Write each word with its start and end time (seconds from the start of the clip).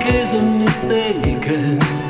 think 0.00 0.14
is 0.14 0.34
a 0.34 0.42
mistaken 0.42 2.09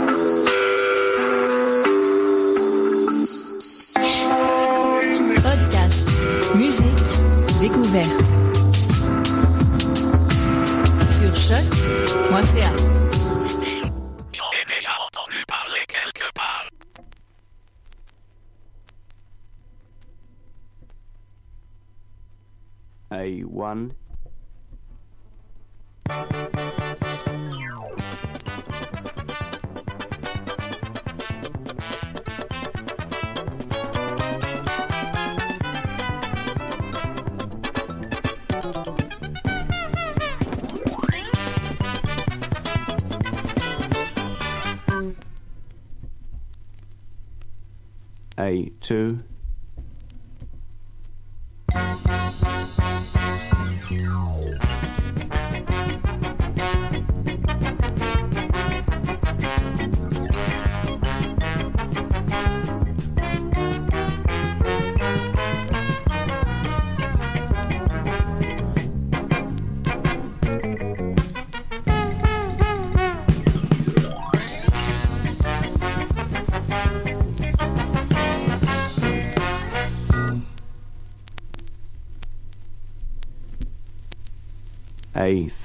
One. 23.61 24.00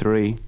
Three. 0.07 0.46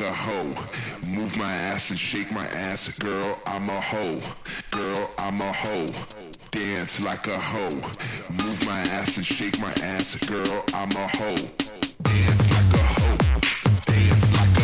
like 0.00 0.10
a 0.10 0.12
hoe. 0.12 0.54
Move 1.06 1.36
my 1.36 1.52
ass 1.52 1.90
and 1.90 1.98
shake 1.98 2.32
my 2.32 2.46
ass, 2.46 2.88
girl, 2.98 3.38
I'm 3.46 3.68
a 3.68 3.80
hoe. 3.80 4.20
Girl, 4.70 5.10
I'm 5.18 5.40
a 5.40 5.52
hoe. 5.52 5.86
Dance 6.50 7.00
like 7.00 7.28
a 7.28 7.38
hoe. 7.38 7.80
Move 8.30 8.66
my 8.66 8.80
ass 8.90 9.16
and 9.16 9.26
shake 9.26 9.60
my 9.60 9.72
ass, 9.82 10.16
girl, 10.26 10.64
I'm 10.74 10.90
a 10.90 11.06
hoe. 11.16 11.36
Dance 12.02 12.50
like 12.54 12.74
a 12.74 12.84
hoe. 12.84 13.18
Dance 13.86 14.32
like 14.36 14.58
a 14.58 14.63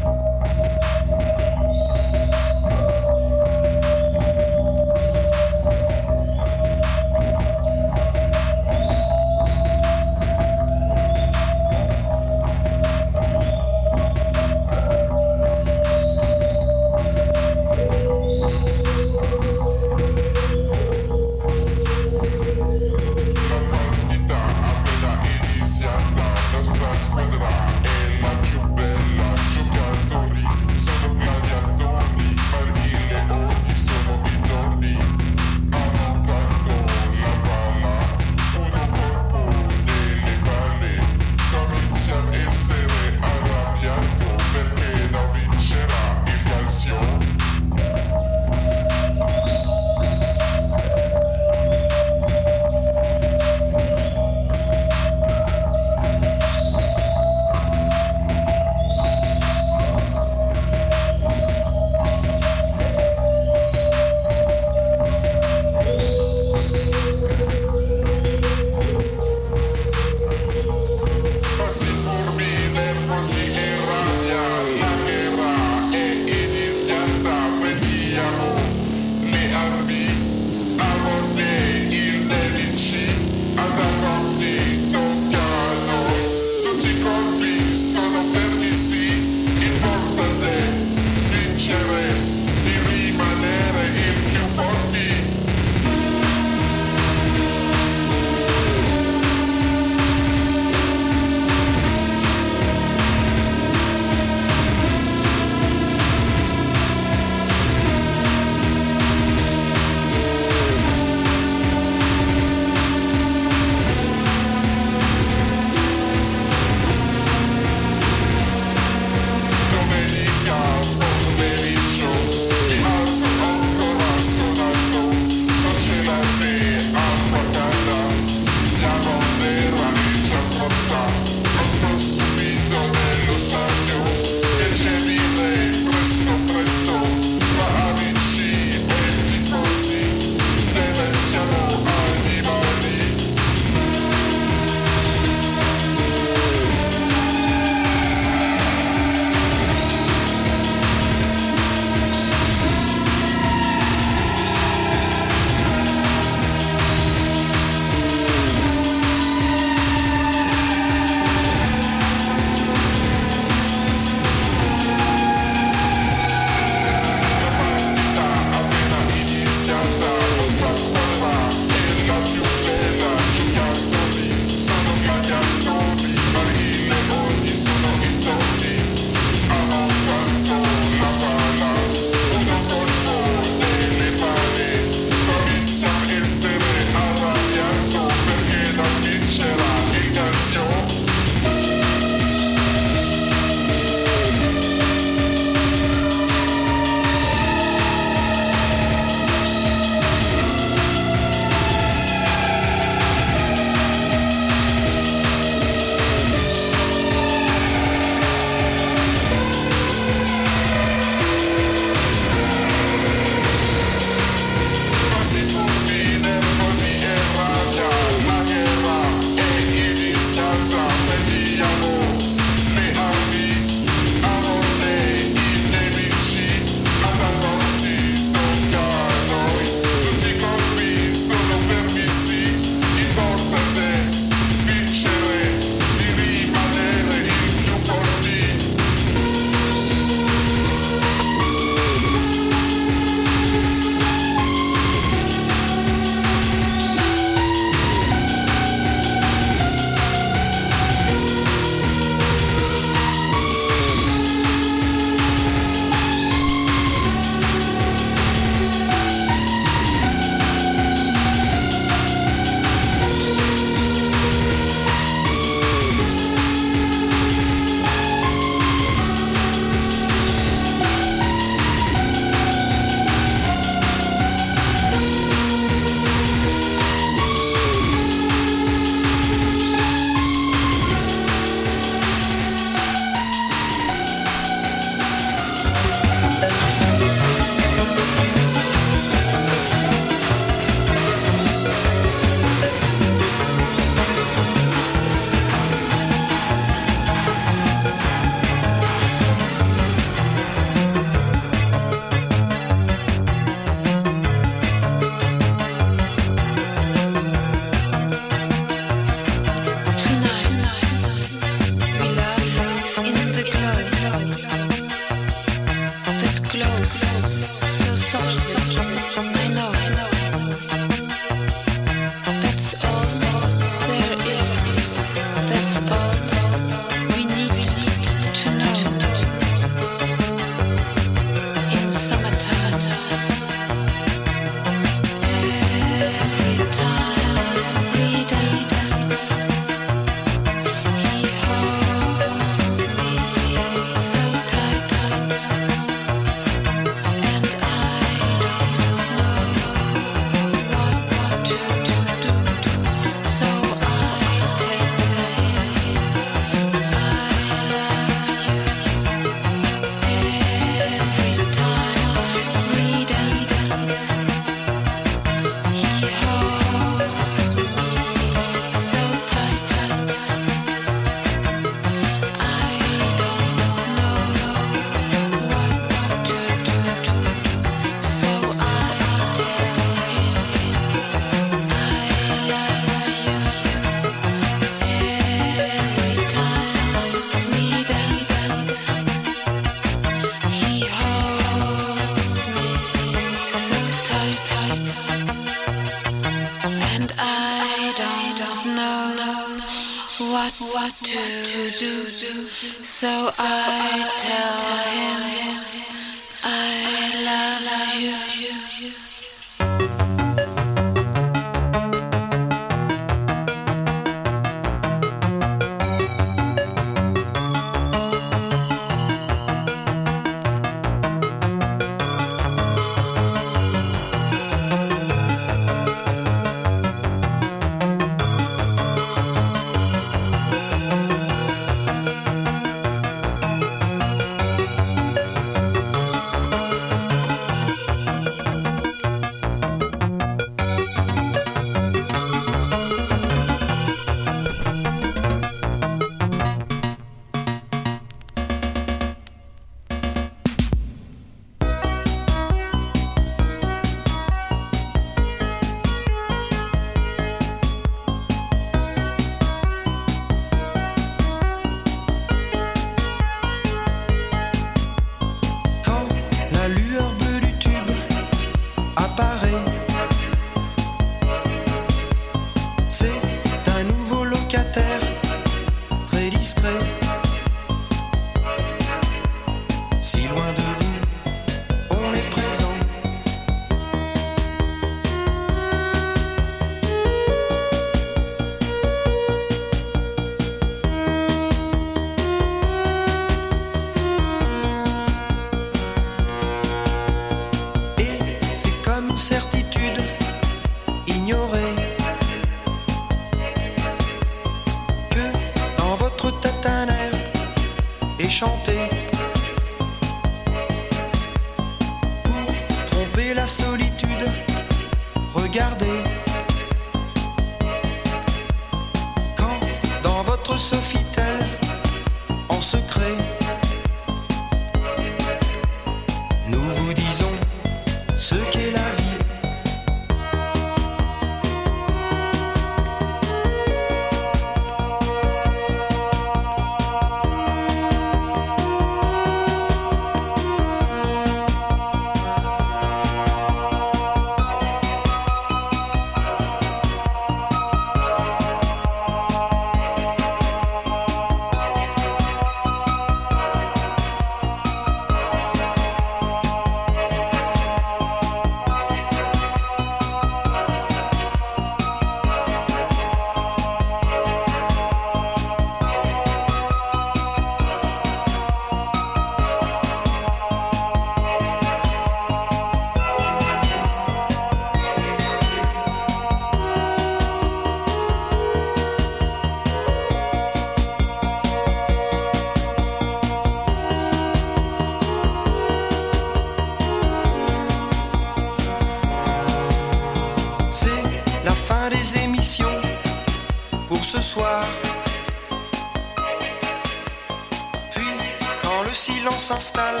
silence 598.96 599.48
s'installe, 599.48 600.00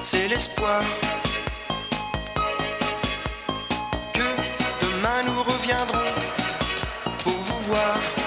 c'est 0.00 0.26
l'espoir 0.26 0.80
que 4.14 4.28
demain 4.82 5.22
nous 5.26 5.42
reviendrons 5.42 6.14
pour 7.22 7.32
vous 7.32 7.60
voir. 7.66 8.19